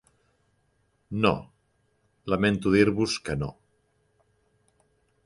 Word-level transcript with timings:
No, 1.25 1.33
lamento 2.33 2.71
dir-vos 2.79 3.19
que 3.29 3.39
no. 3.43 3.51